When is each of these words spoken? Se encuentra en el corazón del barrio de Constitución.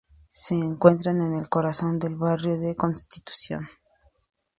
Se 0.29 0.55
encuentra 0.55 1.11
en 1.11 1.35
el 1.35 1.47
corazón 1.47 1.99
del 1.99 2.15
barrio 2.15 2.57
de 2.57 2.75
Constitución. 2.75 3.67